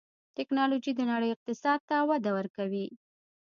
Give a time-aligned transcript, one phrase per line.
[0.37, 2.87] ټکنالوجي د نړۍ اقتصاد ته وده ورکوي.